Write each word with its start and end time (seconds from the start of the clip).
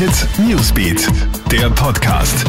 Hit 0.00 0.26
Newsbeat, 0.38 1.08
der 1.52 1.68
Podcast. 1.68 2.46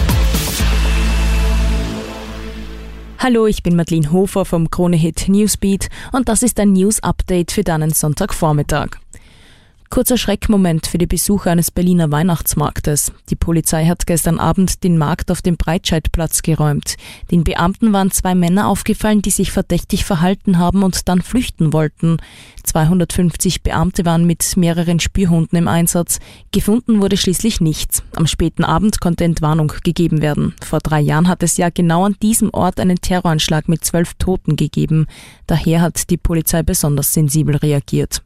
Hallo, 3.20 3.46
ich 3.46 3.62
bin 3.62 3.76
Madeleine 3.76 4.14
Hofer 4.14 4.46
vom 4.46 4.72
Krone 4.72 4.96
Hit 4.96 5.28
Newsbeat 5.28 5.90
und 6.14 6.30
das 6.30 6.44
ist 6.44 6.62
ein 6.62 6.72
News 6.72 7.04
Update 7.04 7.52
für 7.52 7.66
deinen 7.66 7.92
Sonntagvormittag. 7.92 8.92
Kurzer 9.92 10.18
Schreckmoment 10.18 10.88
für 10.88 10.98
die 10.98 11.06
Besucher 11.06 11.52
eines 11.52 11.70
Berliner 11.70 12.10
Weihnachtsmarktes. 12.12 13.12
Die 13.30 13.36
Polizei 13.36 13.88
hat 13.88 14.08
gestern 14.08 14.40
Abend 14.40 14.86
den 14.86 14.98
Markt 14.98 15.30
auf 15.30 15.42
dem 15.42 15.58
Breitscheidplatz 15.58 16.44
geräumt. 16.44 16.96
Den 17.30 17.44
Beamten 17.44 17.92
waren 17.92 18.10
zwei 18.10 18.34
Männer 18.34 18.70
aufgefallen, 18.70 19.22
die 19.22 19.32
sich 19.32 19.52
verdächtig 19.52 20.06
verhalten 20.06 20.58
haben 20.58 20.84
und 20.84 21.10
dann 21.10 21.22
flüchten 21.22 21.74
wollten. 21.74 22.20
250 22.64 23.64
Beamte 23.64 24.06
waren 24.06 24.24
mit 24.24 24.56
mehreren 24.56 25.02
Spürhunden 25.02 25.58
im 25.58 25.68
Einsatz. 25.68 26.20
Gefunden 26.54 27.02
wurde 27.02 27.18
schließlich 27.18 27.60
nichts. 27.60 28.02
Am 28.16 28.28
späten 28.28 28.64
Abend 28.64 29.02
konnte 29.02 29.26
Entwarnung 29.26 29.74
gegeben 29.84 30.22
werden. 30.22 30.56
Vor 30.66 30.80
drei 30.80 31.02
Jahren 31.02 31.28
hat 31.28 31.44
es 31.44 31.58
ja 31.58 31.70
genau 31.70 32.06
an 32.06 32.16
diesem 32.22 32.50
Ort 32.54 32.80
einen 32.80 33.02
Terroranschlag 33.02 33.68
mit 33.68 33.84
zwölf 33.84 34.14
Toten 34.14 34.56
gegeben. 34.56 35.08
Daher 35.48 35.82
hat 35.82 36.10
die 36.10 36.18
Polizei 36.18 36.64
besonders 36.64 37.14
sensibel 37.14 37.58
reagiert. 37.58 38.24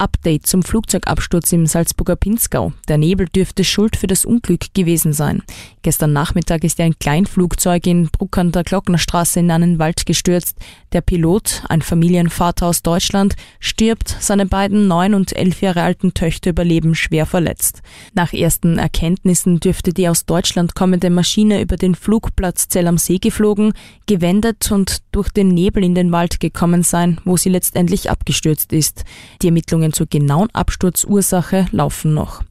Update 0.00 0.46
zum 0.46 0.62
Flugzeugabsturz 0.62 1.52
im 1.52 1.66
Salzburger 1.66 2.16
Pinzgau. 2.16 2.72
Der 2.88 2.96
Nebel 2.96 3.28
dürfte 3.28 3.64
Schuld 3.64 3.96
für 3.96 4.06
das 4.06 4.24
Unglück 4.24 4.72
gewesen 4.72 5.12
sein. 5.12 5.42
Gestern 5.82 6.12
Nachmittag 6.12 6.64
ist 6.64 6.80
ein 6.80 6.98
Kleinflugzeug 6.98 7.86
in 7.86 8.08
Bruck 8.08 8.38
an 8.38 8.52
der 8.52 8.64
Glocknerstraße 8.64 9.40
in 9.40 9.50
einen 9.50 9.78
Wald 9.78 10.06
gestürzt. 10.06 10.56
Der 10.92 11.02
Pilot, 11.02 11.62
ein 11.68 11.82
Familienvater 11.82 12.66
aus 12.66 12.82
Deutschland, 12.82 13.36
stirbt. 13.60 14.16
Seine 14.20 14.46
beiden 14.46 14.88
neun 14.88 15.14
und 15.14 15.36
elf 15.36 15.60
Jahre 15.60 15.82
alten 15.82 16.14
Töchter 16.14 16.50
überleben 16.50 16.94
schwer 16.94 17.26
verletzt. 17.26 17.82
Nach 18.14 18.32
ersten 18.32 18.78
Erkenntnissen 18.78 19.60
dürfte 19.60 19.92
die 19.92 20.08
aus 20.08 20.24
Deutschland 20.24 20.74
kommende 20.74 21.10
Maschine 21.10 21.60
über 21.60 21.76
den 21.76 21.94
Flugplatz 21.94 22.68
Zell 22.68 22.86
am 22.86 22.98
See 22.98 23.18
geflogen, 23.18 23.74
gewendet 24.06 24.72
und 24.72 25.02
durch 25.12 25.28
den 25.28 25.48
Nebel 25.48 25.84
in 25.84 25.94
den 25.94 26.10
Wald 26.12 26.40
gekommen 26.40 26.82
sein, 26.82 27.20
wo 27.24 27.36
sie 27.36 27.50
letztendlich 27.50 28.10
abgestürzt 28.10 28.72
ist. 28.72 29.04
Die 29.42 29.48
Ermittlungen 29.48 29.89
Ermittlungen 29.90 29.92
zur 29.92 30.06
genauen 30.06 30.48
Absturzursache 30.52 31.66
laufen 31.72 32.14
noch. 32.14 32.42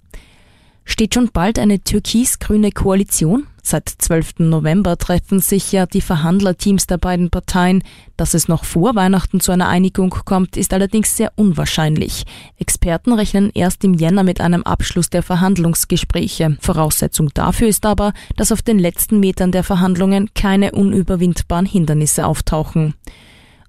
Steht 0.86 1.14
schon 1.14 1.30
bald 1.32 1.60
eine 1.60 1.80
türkis-grüne 1.80 2.72
Koalition? 2.72 3.46
Seit 3.62 3.90
12. 3.90 4.40
November 4.40 4.98
treffen 4.98 5.40
sich 5.40 5.72
ja 5.72 5.86
die 5.86 6.02
Verhandlerteams 6.02 6.88
der 6.88 6.98
beiden 6.98 7.30
Parteien. 7.30 7.84
Dass 8.18 8.34
es 8.34 8.48
noch 8.48 8.64
vor 8.64 8.96
Weihnachten 8.96 9.40
zu 9.40 9.52
einer 9.52 9.68
Einigung 9.68 10.10
kommt, 10.10 10.58
ist 10.58 10.74
allerdings 10.74 11.16
sehr 11.16 11.32
unwahrscheinlich. 11.36 12.24
Experten 12.58 13.14
rechnen 13.14 13.52
erst 13.54 13.84
im 13.84 13.94
Jänner 13.94 14.24
mit 14.24 14.42
einem 14.42 14.64
Abschluss 14.64 15.12
der 15.12 15.22
Verhandlungsgespräche. 15.22 16.58
Voraussetzung 16.60 17.30
dafür 17.36 17.68
ist 17.68 17.86
aber, 17.86 18.14
dass 18.36 18.52
auf 18.52 18.64
den 18.64 18.80
letzten 18.80 19.20
Metern 19.20 19.52
der 19.52 19.64
Verhandlungen 19.64 20.32
keine 20.34 20.72
unüberwindbaren 20.72 21.68
Hindernisse 21.68 22.26
auftauchen. 22.26 22.96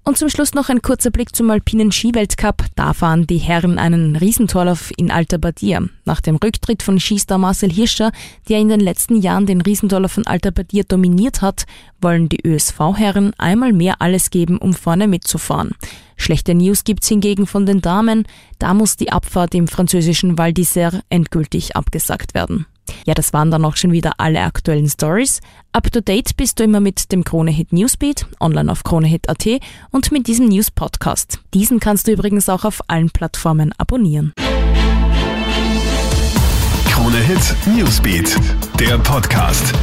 Und 0.03 0.17
zum 0.17 0.29
Schluss 0.29 0.55
noch 0.55 0.69
ein 0.69 0.81
kurzer 0.81 1.11
Blick 1.11 1.35
zum 1.35 1.51
alpinen 1.51 1.91
Skiweltcup. 1.91 2.65
Da 2.75 2.93
fahren 2.93 3.27
die 3.27 3.37
Herren 3.37 3.77
einen 3.77 4.15
Riesentorlauf 4.15 4.91
in 4.97 5.11
Alta 5.11 5.37
Badia. 5.37 5.83
Nach 6.05 6.21
dem 6.21 6.37
Rücktritt 6.37 6.81
von 6.81 6.99
Skistar 6.99 7.37
Marcel 7.37 7.71
Hirscher, 7.71 8.11
der 8.49 8.59
in 8.59 8.69
den 8.69 8.79
letzten 8.79 9.21
Jahren 9.21 9.45
den 9.45 9.61
Riesentorlauf 9.61 10.13
von 10.13 10.25
Alta 10.25 10.49
Badia 10.49 10.83
dominiert 10.87 11.43
hat, 11.43 11.65
wollen 12.01 12.29
die 12.29 12.45
ÖSV-Herren 12.45 13.33
einmal 13.37 13.73
mehr 13.73 14.01
alles 14.01 14.31
geben, 14.31 14.57
um 14.57 14.73
vorne 14.73 15.07
mitzufahren. 15.07 15.75
Schlechte 16.17 16.55
News 16.55 16.83
gibt's 16.83 17.07
hingegen 17.07 17.45
von 17.45 17.67
den 17.67 17.81
Damen. 17.81 18.27
Da 18.57 18.73
muss 18.73 18.97
die 18.97 19.11
Abfahrt 19.11 19.53
im 19.53 19.67
französischen 19.67 20.35
Val 20.37 20.49
d'Isère 20.49 21.01
endgültig 21.09 21.75
abgesagt 21.75 22.33
werden. 22.33 22.65
Ja, 23.05 23.13
das 23.13 23.33
waren 23.33 23.51
dann 23.51 23.65
auch 23.65 23.75
schon 23.75 23.91
wieder 23.91 24.13
alle 24.17 24.41
aktuellen 24.41 24.89
Stories. 24.89 25.41
Up 25.73 25.91
to 25.91 26.01
date 26.01 26.35
bist 26.37 26.59
du 26.59 26.63
immer 26.63 26.79
mit 26.79 27.11
dem 27.11 27.23
Kronehit 27.23 27.73
Newsbeat, 27.73 28.25
online 28.39 28.71
auf 28.71 28.83
kronehit.at 28.83 29.61
und 29.91 30.11
mit 30.11 30.27
diesem 30.27 30.47
News 30.47 30.71
Podcast. 30.71 31.39
Diesen 31.53 31.79
kannst 31.79 32.07
du 32.07 32.11
übrigens 32.11 32.49
auch 32.49 32.65
auf 32.65 32.81
allen 32.87 33.09
Plattformen 33.09 33.73
abonnieren. 33.77 34.33
Kronehit 36.89 37.55
Newsbeat, 37.65 38.35
der 38.79 38.97
Podcast. 38.99 39.73